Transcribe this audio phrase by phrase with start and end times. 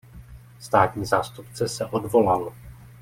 [0.59, 2.53] Státní zástupce se odvolal.